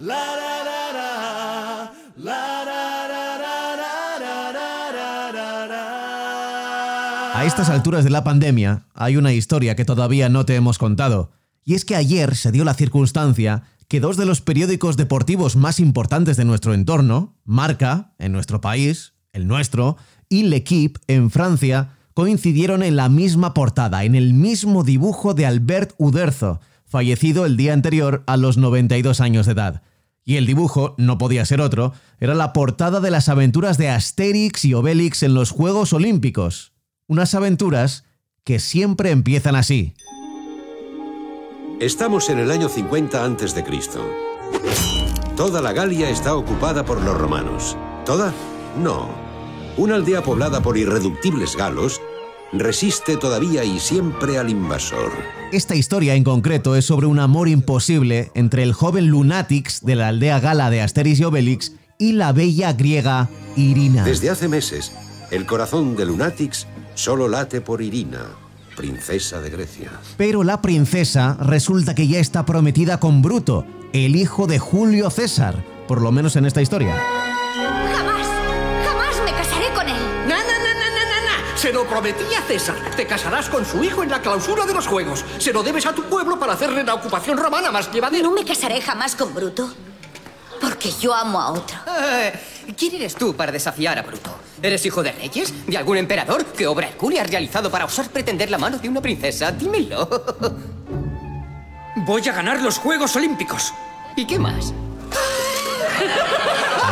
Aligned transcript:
A 0.00 0.04
estas 7.44 7.68
alturas 7.68 8.04
de 8.04 8.10
la 8.10 8.22
pandemia 8.22 8.86
hay 8.94 9.16
una 9.16 9.32
historia 9.32 9.74
que 9.74 9.84
todavía 9.84 10.28
no 10.28 10.44
te 10.44 10.54
hemos 10.54 10.78
contado, 10.78 11.32
y 11.64 11.74
es 11.74 11.84
que 11.84 11.96
ayer 11.96 12.36
se 12.36 12.52
dio 12.52 12.64
la 12.64 12.74
circunstancia 12.74 13.64
que 13.88 13.98
dos 13.98 14.16
de 14.16 14.26
los 14.26 14.40
periódicos 14.40 14.96
deportivos 14.96 15.56
más 15.56 15.80
importantes 15.80 16.36
de 16.36 16.44
nuestro 16.44 16.74
entorno, 16.74 17.34
Marca, 17.44 18.14
en 18.18 18.30
nuestro 18.30 18.60
país, 18.60 19.14
el 19.32 19.48
nuestro, 19.48 19.96
y 20.28 20.44
L'Equipe, 20.44 21.00
en 21.08 21.30
Francia, 21.30 21.96
coincidieron 22.14 22.84
en 22.84 22.94
la 22.94 23.08
misma 23.08 23.52
portada, 23.52 24.04
en 24.04 24.14
el 24.14 24.32
mismo 24.32 24.84
dibujo 24.84 25.34
de 25.34 25.46
Albert 25.46 25.94
Uderzo, 25.98 26.60
fallecido 26.88 27.46
el 27.46 27.56
día 27.56 27.72
anterior 27.72 28.24
a 28.26 28.36
los 28.36 28.56
92 28.56 29.20
años 29.20 29.46
de 29.46 29.52
edad. 29.52 29.82
Y 30.24 30.36
el 30.36 30.46
dibujo, 30.46 30.94
no 30.98 31.16
podía 31.16 31.44
ser 31.44 31.60
otro, 31.60 31.92
era 32.20 32.34
la 32.34 32.52
portada 32.52 33.00
de 33.00 33.10
las 33.10 33.28
aventuras 33.28 33.78
de 33.78 33.88
Asterix 33.88 34.64
y 34.64 34.74
Obelix 34.74 35.22
en 35.22 35.34
los 35.34 35.50
Juegos 35.50 35.92
Olímpicos. 35.92 36.72
Unas 37.06 37.34
aventuras 37.34 38.04
que 38.44 38.58
siempre 38.58 39.10
empiezan 39.10 39.56
así. 39.56 39.94
Estamos 41.80 42.28
en 42.28 42.38
el 42.40 42.50
año 42.50 42.68
50 42.68 43.24
a.C. 43.24 43.64
Toda 45.36 45.62
la 45.62 45.72
Galia 45.72 46.10
está 46.10 46.34
ocupada 46.34 46.84
por 46.84 47.00
los 47.00 47.16
romanos. 47.16 47.76
¿Toda? 48.04 48.34
No. 48.82 49.08
Una 49.76 49.94
aldea 49.94 50.22
poblada 50.22 50.60
por 50.60 50.76
irreductibles 50.76 51.56
galos 51.56 52.00
resiste 52.52 53.16
todavía 53.16 53.64
y 53.64 53.78
siempre 53.78 54.38
al 54.38 54.50
invasor. 54.50 55.12
Esta 55.52 55.74
historia 55.74 56.14
en 56.14 56.24
concreto 56.24 56.76
es 56.76 56.84
sobre 56.84 57.06
un 57.06 57.18
amor 57.18 57.48
imposible 57.48 58.30
entre 58.34 58.62
el 58.62 58.72
joven 58.72 59.08
Lunatix 59.08 59.84
de 59.84 59.96
la 59.96 60.08
aldea 60.08 60.40
gala 60.40 60.70
de 60.70 60.82
Asterix 60.82 61.20
y 61.20 61.24
Obelix 61.24 61.72
y 61.98 62.12
la 62.12 62.32
bella 62.32 62.72
griega 62.72 63.28
Irina. 63.56 64.04
Desde 64.04 64.30
hace 64.30 64.48
meses, 64.48 64.92
el 65.30 65.46
corazón 65.46 65.96
de 65.96 66.06
Lunatix 66.06 66.66
solo 66.94 67.28
late 67.28 67.60
por 67.60 67.82
Irina, 67.82 68.26
princesa 68.76 69.40
de 69.40 69.50
Grecia. 69.50 69.90
Pero 70.16 70.44
la 70.44 70.62
princesa 70.62 71.36
resulta 71.40 71.94
que 71.94 72.06
ya 72.08 72.18
está 72.18 72.44
prometida 72.44 73.00
con 73.00 73.22
Bruto, 73.22 73.64
el 73.92 74.16
hijo 74.16 74.46
de 74.46 74.58
Julio 74.58 75.10
César, 75.10 75.64
por 75.86 76.00
lo 76.00 76.12
menos 76.12 76.36
en 76.36 76.46
esta 76.46 76.62
historia. 76.62 76.96
Se 81.58 81.72
lo 81.72 81.84
prometí 81.88 82.22
a 82.34 82.42
César. 82.42 82.76
Te 82.94 83.04
casarás 83.04 83.48
con 83.48 83.66
su 83.66 83.82
hijo 83.82 84.04
en 84.04 84.10
la 84.10 84.22
clausura 84.22 84.64
de 84.64 84.72
los 84.72 84.86
Juegos. 84.86 85.24
Se 85.38 85.52
lo 85.52 85.64
debes 85.64 85.86
a 85.86 85.92
tu 85.92 86.04
pueblo 86.04 86.38
para 86.38 86.52
hacerle 86.52 86.84
la 86.84 86.94
ocupación 86.94 87.36
romana 87.36 87.72
más 87.72 87.90
llevadera. 87.90 88.22
No 88.22 88.30
me 88.30 88.44
casaré 88.44 88.80
jamás 88.80 89.16
con 89.16 89.34
Bruto. 89.34 89.68
Porque 90.60 90.92
yo 91.00 91.12
amo 91.12 91.40
a 91.40 91.50
otro. 91.50 91.76
Eh, 92.00 92.32
¿Quién 92.76 92.94
eres 92.94 93.16
tú 93.16 93.34
para 93.34 93.50
desafiar 93.50 93.98
a 93.98 94.02
Bruto? 94.02 94.30
¿Eres 94.62 94.86
hijo 94.86 95.02
de 95.02 95.10
reyes? 95.10 95.52
¿De 95.66 95.76
algún 95.76 95.96
emperador? 95.96 96.44
¿Qué 96.44 96.64
obra 96.64 96.86
hercúlea 96.86 97.22
has 97.24 97.30
realizado 97.30 97.72
para 97.72 97.86
osar 97.86 98.08
pretender 98.08 98.52
la 98.52 98.58
mano 98.58 98.78
de 98.78 98.88
una 98.88 99.00
princesa? 99.00 99.50
Dímelo. 99.50 100.08
Voy 101.96 102.28
a 102.28 102.32
ganar 102.32 102.62
los 102.62 102.78
Juegos 102.78 103.16
Olímpicos. 103.16 103.74
¿Y 104.14 104.28
qué 104.28 104.38
más? 104.38 104.72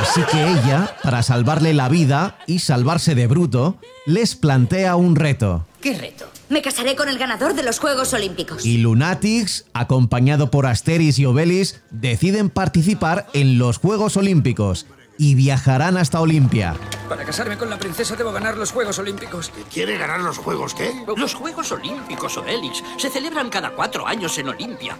Así 0.08 0.22
que 0.30 0.40
ella, 0.40 0.96
para 1.02 1.22
salvarle 1.22 1.74
la 1.74 1.88
vida 1.88 2.38
y 2.46 2.60
salvarse 2.60 3.16
de 3.16 3.26
Bruto, 3.26 3.76
les 4.06 4.36
plantea 4.36 4.94
un 4.94 5.16
reto. 5.16 5.66
¿Qué 5.80 5.98
reto? 5.98 6.26
Me 6.48 6.62
casaré 6.62 6.94
con 6.94 7.08
el 7.08 7.18
ganador 7.18 7.54
de 7.54 7.64
los 7.64 7.80
Juegos 7.80 8.14
Olímpicos. 8.14 8.64
Y 8.64 8.78
Lunatix, 8.78 9.66
acompañado 9.74 10.48
por 10.50 10.66
Asteris 10.66 11.18
y 11.18 11.26
Obelis, 11.26 11.82
deciden 11.90 12.50
participar 12.50 13.26
en 13.32 13.58
los 13.58 13.78
Juegos 13.78 14.16
Olímpicos 14.16 14.86
y 15.18 15.34
viajarán 15.34 15.96
hasta 15.96 16.20
Olimpia. 16.20 16.76
Para 17.08 17.24
casarme 17.24 17.58
con 17.58 17.68
la 17.68 17.78
princesa 17.78 18.14
debo 18.14 18.30
ganar 18.30 18.56
los 18.56 18.70
Juegos 18.70 19.00
Olímpicos. 19.00 19.50
¿Quiere 19.72 19.98
ganar 19.98 20.20
los 20.20 20.38
juegos 20.38 20.72
qué? 20.72 20.92
Los 21.16 21.34
Juegos 21.34 21.72
Olímpicos, 21.72 22.36
Obelix, 22.36 22.82
se 22.96 23.10
celebran 23.10 23.50
cada 23.50 23.70
cuatro 23.70 24.06
años 24.06 24.38
en 24.38 24.50
Olimpia. 24.50 24.96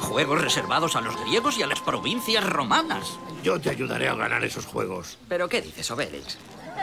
Juegos 0.00 0.40
reservados 0.40 0.96
a 0.96 1.00
los 1.00 1.16
griegos 1.20 1.58
y 1.58 1.62
a 1.62 1.66
las 1.66 1.80
provincias 1.80 2.44
romanas. 2.48 3.18
Yo 3.42 3.60
te 3.60 3.70
ayudaré 3.70 4.08
a 4.08 4.14
ganar 4.14 4.44
esos 4.44 4.66
juegos. 4.66 5.18
¿Pero 5.28 5.48
qué 5.48 5.60
dices, 5.62 5.90
Obelix? 5.90 6.38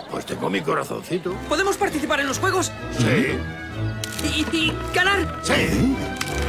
Pues 0.10 0.26
tengo 0.26 0.50
mi 0.50 0.62
corazoncito. 0.62 1.34
¿Podemos 1.50 1.78
participar 1.78 2.20
en 2.20 2.28
los 2.28 2.40
Juegos? 2.40 2.72
Sí. 2.98 3.38
¿Y, 4.24 4.56
y 4.56 4.74
ganar? 4.94 5.40
Sí. 5.44 5.96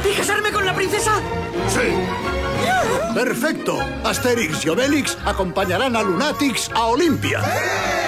¿Y 0.09 0.15
casarme 0.15 0.51
con 0.51 0.65
la 0.65 0.73
princesa? 0.75 1.19
Sí. 1.67 3.13
Perfecto. 3.13 3.79
Asterix 4.03 4.65
y 4.65 4.69
Obelix 4.69 5.17
acompañarán 5.25 5.95
a 5.95 6.03
Lunatix 6.03 6.69
a 6.73 6.85
Olimpia. 6.85 7.39
Buena 7.39 8.02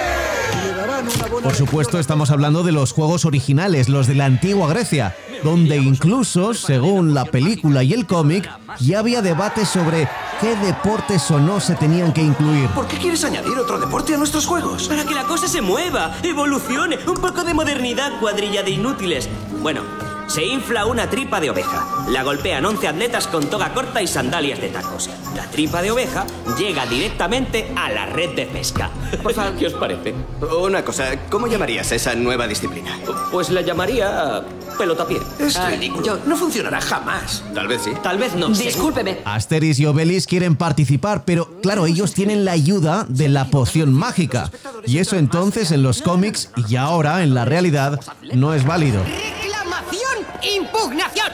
Por 1.42 1.54
supuesto, 1.54 1.98
estamos 1.98 2.30
hablando 2.30 2.62
de 2.62 2.72
los 2.72 2.92
juegos 2.92 3.24
originales, 3.24 3.88
los 3.88 4.06
de 4.06 4.14
la 4.14 4.24
antigua 4.24 4.68
Grecia, 4.68 5.16
donde 5.44 5.76
incluso, 5.76 6.54
según 6.54 7.14
la 7.14 7.24
película 7.24 7.82
y 7.82 7.92
el 7.92 8.06
cómic, 8.06 8.50
ya 8.80 9.00
había 9.00 9.22
debate 9.22 9.64
sobre 9.64 10.08
qué 10.40 10.56
deportes 10.56 11.30
o 11.30 11.38
no 11.38 11.60
se 11.60 11.74
tenían 11.74 12.12
que 12.12 12.22
incluir. 12.22 12.68
¿Por 12.70 12.88
qué 12.88 12.96
quieres 12.98 13.24
añadir 13.24 13.56
otro 13.58 13.78
deporte 13.78 14.14
a 14.14 14.18
nuestros 14.18 14.46
Juegos? 14.46 14.88
Para 14.88 15.04
que 15.04 15.14
la 15.14 15.24
cosa 15.24 15.48
se 15.48 15.60
mueva, 15.60 16.16
evolucione, 16.22 16.98
un 17.06 17.16
poco 17.16 17.44
de 17.44 17.54
modernidad, 17.54 18.18
cuadrilla 18.20 18.62
de 18.62 18.70
inútiles. 18.70 19.28
Bueno, 19.62 19.82
se 20.26 20.44
infla 20.44 20.86
una 20.86 21.08
tripa 21.08 21.40
de 21.40 21.50
oveja. 21.50 21.86
La 22.08 22.22
golpean 22.22 22.64
11 22.64 22.88
atletas 22.88 23.26
con 23.28 23.48
toga 23.48 23.72
corta 23.72 24.02
y 24.02 24.06
sandalias 24.06 24.60
de 24.60 24.68
tacos. 24.68 25.08
La 25.36 25.44
tripa 25.50 25.82
de 25.82 25.90
oveja 25.90 26.26
llega 26.58 26.86
directamente 26.86 27.70
a 27.76 27.90
la 27.90 28.06
red 28.06 28.34
de 28.34 28.46
pesca. 28.46 28.90
¿Qué 29.58 29.66
os 29.66 29.74
parece? 29.74 30.14
Una 30.60 30.82
cosa, 30.84 31.04
¿cómo 31.30 31.46
llamarías 31.46 31.92
esa 31.92 32.14
nueva 32.14 32.46
disciplina? 32.46 32.98
Pues 33.30 33.50
la 33.50 33.60
llamaría 33.60 34.42
pelotapié. 34.78 35.18
Es 35.38 35.56
Ah, 35.56 35.68
ridículo. 35.70 36.04
yo- 36.04 36.18
No 36.26 36.36
funcionará 36.36 36.80
jamás. 36.80 37.44
Tal 37.54 37.68
vez 37.68 37.82
sí. 37.82 37.90
Tal 38.02 38.18
vez 38.18 38.34
no. 38.34 38.48
Discúlpeme. 38.48 39.18
Asteris 39.24 39.78
y 39.78 39.86
Obelis 39.86 40.26
quieren 40.26 40.56
participar, 40.56 41.24
pero 41.24 41.60
claro, 41.60 41.86
ellos 41.86 42.14
tienen 42.14 42.44
la 42.44 42.52
ayuda 42.52 43.04
de 43.08 43.28
la 43.28 43.46
poción 43.50 43.92
mágica. 43.92 44.50
Y 44.86 44.98
eso 44.98 45.16
entonces 45.16 45.70
en 45.70 45.82
los 45.82 46.00
cómics 46.02 46.50
y 46.68 46.76
ahora 46.76 47.22
en 47.22 47.34
la 47.34 47.44
realidad 47.44 48.00
no 48.34 48.54
es 48.54 48.64
válido. 48.66 49.02
¡Reclamación! 49.04 50.26
¡Impugnación! 50.56 51.28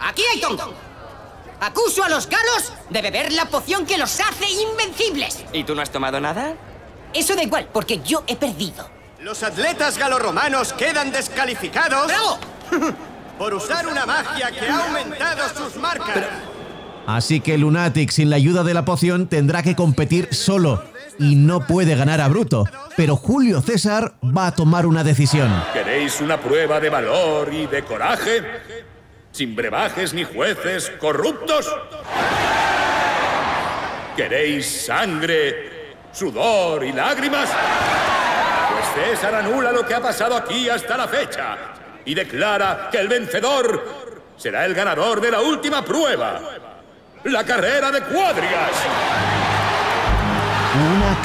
Aquí 0.00 0.22
hay 0.32 0.40
tonto. 0.40 0.72
Acuso 1.64 2.04
a 2.04 2.10
los 2.10 2.28
galos 2.28 2.74
de 2.90 3.00
beber 3.00 3.32
la 3.32 3.46
poción 3.46 3.86
que 3.86 3.96
los 3.96 4.20
hace 4.20 4.44
invencibles. 4.50 5.42
¿Y 5.50 5.64
tú 5.64 5.74
no 5.74 5.80
has 5.80 5.90
tomado 5.90 6.20
nada? 6.20 6.56
Eso 7.14 7.34
da 7.34 7.42
igual, 7.42 7.68
porque 7.72 8.02
yo 8.04 8.22
he 8.26 8.36
perdido. 8.36 8.86
Los 9.20 9.42
atletas 9.42 9.96
galorromanos 9.96 10.74
quedan 10.74 11.10
descalificados 11.10 12.06
¡Bravo! 12.06 12.38
por 13.38 13.54
usar 13.54 13.86
una 13.86 14.04
magia 14.04 14.50
que 14.50 14.68
ha 14.68 14.86
aumentado 14.88 15.48
sus 15.56 15.76
marcas. 15.76 16.26
Así 17.06 17.40
que 17.40 17.56
Lunatic 17.56 18.10
sin 18.10 18.28
la 18.28 18.36
ayuda 18.36 18.62
de 18.62 18.74
la 18.74 18.84
poción 18.84 19.26
tendrá 19.26 19.62
que 19.62 19.74
competir 19.74 20.34
solo 20.34 20.84
y 21.18 21.36
no 21.36 21.66
puede 21.66 21.96
ganar 21.96 22.20
a 22.20 22.28
Bruto. 22.28 22.64
Pero 22.94 23.16
Julio 23.16 23.62
César 23.62 24.14
va 24.22 24.48
a 24.48 24.54
tomar 24.54 24.84
una 24.84 25.02
decisión. 25.02 25.50
¿Queréis 25.72 26.20
una 26.20 26.38
prueba 26.38 26.78
de 26.78 26.90
valor 26.90 27.52
y 27.54 27.66
de 27.66 27.82
coraje? 27.84 28.42
Sin 29.34 29.56
brebajes 29.56 30.14
ni 30.14 30.22
jueces 30.22 30.92
corruptos. 31.00 31.68
¿Queréis 34.16 34.86
sangre, 34.86 35.96
sudor 36.12 36.84
y 36.84 36.92
lágrimas? 36.92 37.50
Pues 38.70 39.08
César 39.08 39.34
anula 39.34 39.72
lo 39.72 39.84
que 39.84 39.92
ha 39.92 40.00
pasado 40.00 40.36
aquí 40.36 40.68
hasta 40.68 40.96
la 40.96 41.08
fecha 41.08 41.58
y 42.04 42.14
declara 42.14 42.88
que 42.92 42.98
el 42.98 43.08
vencedor 43.08 43.84
será 44.36 44.66
el 44.66 44.72
ganador 44.72 45.20
de 45.20 45.32
la 45.32 45.40
última 45.40 45.84
prueba, 45.84 46.40
la 47.24 47.44
carrera 47.44 47.90
de 47.90 48.02
cuadrigas. 48.02 49.33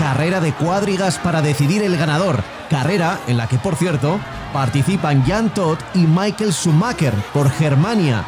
Carrera 0.10 0.40
de 0.40 0.54
cuadrigas 0.54 1.20
para 1.20 1.44
decidir 1.44 1.84
el 1.84 1.96
ganador. 1.96 2.44
Carrera 2.68 3.20
en 3.28 3.38
la 3.38 3.46
que, 3.46 3.60
por 3.60 3.76
cierto, 3.76 4.20
participan 4.52 5.24
Jan 5.24 5.52
Todt 5.52 5.80
y 5.94 6.00
Michael 6.00 6.52
Schumacher 6.52 7.14
por 7.32 7.52
Germania. 7.52 8.24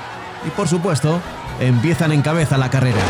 Y 0.45 0.51
por 0.51 0.67
supuesto, 0.67 1.19
empiezan 1.59 2.11
en 2.11 2.21
cabeza 2.21 2.55
la 2.59 2.69
carrera. 2.69 3.01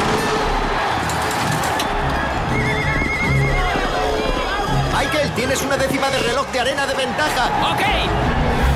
Michael, 4.97 5.31
tienes 5.35 5.62
una 5.63 5.75
décima 5.75 6.09
de 6.09 6.19
reloj 6.19 6.47
de 6.53 6.59
arena 6.62 6.88
de 6.88 6.94
ventaja. 6.94 7.50
¡Ok! 7.74 8.70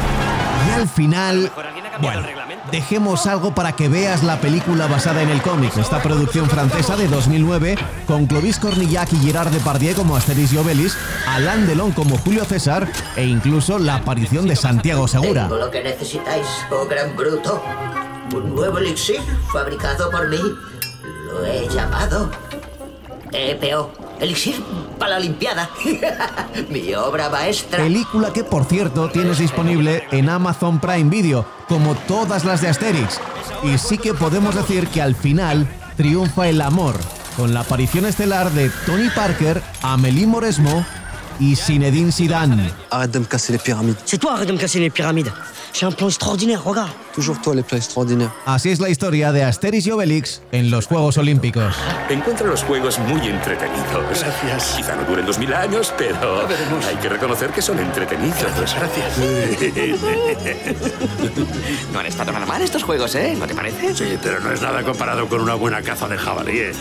Al 0.75 0.89
final, 0.89 1.51
bueno, 2.01 2.21
dejemos 2.69 3.27
algo 3.27 3.55
para 3.55 3.71
que 3.71 3.87
veas 3.87 4.23
la 4.23 4.41
película 4.41 4.87
basada 4.87 5.21
en 5.21 5.29
el 5.29 5.41
cómic. 5.41 5.75
Esta 5.77 6.01
producción 6.03 6.49
francesa 6.49 6.97
de 6.97 7.07
2009 7.07 7.77
con 8.05 8.25
Clovis 8.25 8.59
Cornillac 8.59 9.13
y 9.13 9.17
Gerard 9.17 9.51
Depardieu 9.51 9.95
como 9.95 10.17
Asterix 10.17 10.51
y 10.51 10.57
Obelix, 10.57 10.97
Alain 11.27 11.65
Delon 11.65 11.93
como 11.93 12.17
Julio 12.17 12.43
César 12.43 12.87
e 13.15 13.23
incluso 13.23 13.79
la 13.79 13.95
aparición 13.95 14.47
de 14.47 14.57
Santiago 14.57 15.07
Segura. 15.07 15.43
Tengo 15.43 15.57
lo 15.57 15.71
que 15.71 15.81
necesitáis, 15.81 16.45
oh 16.69 16.85
gran 16.85 17.15
bruto. 17.15 17.63
Un 18.35 18.53
nuevo 18.53 18.79
elixir 18.79 19.21
fabricado 19.53 20.11
por 20.11 20.27
mí. 20.27 20.41
Lo 21.27 21.45
he 21.45 21.67
llamado 21.69 22.29
EPO, 23.31 23.91
Elixir 24.19 24.55
para 24.97 25.11
la 25.11 25.17
Olimpiada. 25.17 25.69
Mi 26.69 26.93
obra 26.93 27.29
maestra. 27.29 27.79
Película 27.79 28.31
que, 28.31 28.43
por 28.43 28.65
cierto, 28.65 29.09
tienes 29.09 29.39
disponible 29.39 30.03
en 30.11 30.29
Amazon 30.29 30.79
Prime 30.79 31.09
Video, 31.09 31.45
como 31.67 31.95
todas 31.95 32.45
las 32.45 32.61
de 32.61 32.69
Asterix. 32.69 33.19
Y 33.63 33.77
sí 33.77 33.97
que 33.97 34.13
podemos 34.13 34.55
decir 34.55 34.87
que 34.87 35.01
al 35.01 35.15
final 35.15 35.67
triunfa 35.97 36.47
el 36.47 36.61
amor, 36.61 36.95
con 37.37 37.53
la 37.53 37.61
aparición 37.61 38.05
estelar 38.05 38.51
de 38.51 38.69
Tony 38.85 39.09
Parker, 39.09 39.61
Amélie 39.81 40.27
Mauresmo 40.27 40.85
y 41.39 41.55
Zinedine 41.55 42.11
Zidane. 42.11 42.71
Arrête 42.91 43.11
de 43.11 43.19
me 43.19 43.25
casser 43.25 43.51
les 43.53 43.59
pyramides. 43.59 43.97
C'est 44.05 44.17
toi, 44.17 44.33
arrête 44.33 44.47
de 44.47 44.53
me 44.53 44.57
casser 44.57 44.79
les 44.79 44.89
pyramides. 44.89 45.31
J'ai 45.73 45.85
un 45.85 45.91
plan 45.91 46.07
extraordinaire, 46.07 46.63
regarde. 46.63 46.91
Toujours 47.13 47.41
toi 47.41 47.53
les 47.53 47.61
plans 47.61 47.77
extraordinaires. 47.77 48.31
Así 48.45 48.69
es 48.69 48.79
la 48.79 48.89
historia 48.89 49.33
de 49.33 49.43
Asterix 49.43 49.85
y 49.85 49.91
Obelix 49.91 50.41
en 50.53 50.71
los 50.71 50.87
Juegos 50.87 51.17
Olímpicos. 51.17 51.75
Encuentro 52.09 52.47
los 52.47 52.63
juegos 52.63 52.97
muy 52.99 53.27
entretenidos. 53.27 54.21
Gracias. 54.21 54.75
Quizá 54.77 54.95
no 54.95 55.03
duren 55.03 55.25
dos 55.25 55.37
mil 55.37 55.53
años, 55.53 55.93
pero 55.97 56.47
hay 56.87 56.95
que 57.01 57.09
reconocer 57.09 57.49
que 57.51 57.61
son 57.61 57.77
entretenidos. 57.79 58.37
Gracias. 58.75 59.19
No 61.91 61.99
han 61.99 62.05
estado 62.05 62.31
nada 62.31 62.45
mal 62.45 62.61
estos 62.61 62.83
juegos, 62.83 63.15
¿eh? 63.15 63.35
¿No 63.37 63.45
te 63.47 63.55
parece? 63.55 63.93
Sí, 63.95 64.17
pero 64.21 64.39
no 64.39 64.51
es 64.51 64.61
nada 64.61 64.83
comparado 64.83 65.27
con 65.27 65.41
una 65.41 65.55
buena 65.55 65.81
caza 65.81 66.07
de 66.07 66.17
jabalíes. 66.17 66.77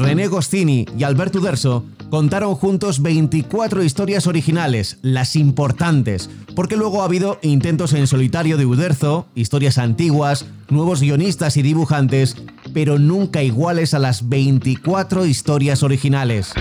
René 0.00 0.28
Gostini 0.28 0.86
y 0.96 1.04
Alberto 1.04 1.40
Uderzo 1.40 1.84
contaron 2.08 2.54
juntos 2.54 3.02
24 3.02 3.84
historias 3.84 4.26
originales, 4.26 4.98
las 5.02 5.36
importantes, 5.36 6.30
porque 6.56 6.76
luego 6.76 7.02
ha 7.02 7.04
habido 7.04 7.38
intentos 7.42 7.92
en 7.92 8.06
solitario 8.06 8.56
de 8.56 8.64
Uderzo, 8.64 9.26
historias 9.34 9.76
antiguas, 9.76 10.46
nuevos 10.70 11.02
guionistas 11.02 11.58
y 11.58 11.62
dibujantes, 11.62 12.36
pero 12.72 12.98
nunca 12.98 13.42
iguales 13.42 13.92
a 13.92 13.98
las 13.98 14.30
24 14.30 15.26
historias 15.26 15.82
originales. 15.82 16.54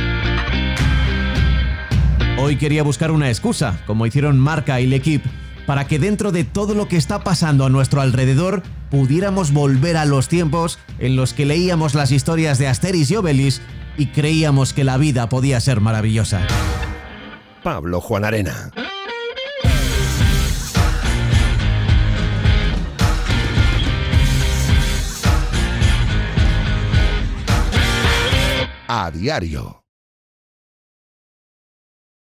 Hoy 2.37 2.57
quería 2.57 2.83
buscar 2.83 3.11
una 3.11 3.29
excusa, 3.29 3.81
como 3.87 4.05
hicieron 4.05 4.37
Marca 4.37 4.81
y 4.81 4.87
L'Equipe, 4.87 5.29
para 5.69 5.85
que 5.85 5.99
dentro 5.99 6.31
de 6.31 6.45
todo 6.45 6.73
lo 6.73 6.87
que 6.87 6.97
está 6.97 7.23
pasando 7.23 7.63
a 7.63 7.69
nuestro 7.69 8.01
alrededor 8.01 8.63
pudiéramos 8.89 9.53
volver 9.53 9.97
a 9.97 10.05
los 10.05 10.27
tiempos 10.27 10.79
en 10.97 11.15
los 11.15 11.35
que 11.35 11.45
leíamos 11.45 11.93
las 11.93 12.11
historias 12.11 12.57
de 12.57 12.67
Asterix 12.67 13.11
y 13.11 13.17
Obelix 13.17 13.61
y 13.95 14.07
creíamos 14.07 14.73
que 14.73 14.83
la 14.83 14.97
vida 14.97 15.29
podía 15.29 15.59
ser 15.59 15.79
maravillosa. 15.79 16.41
Pablo 17.61 18.01
Juan 18.01 18.25
Arena. 18.25 18.71
A 28.87 29.11
diario. 29.11 29.83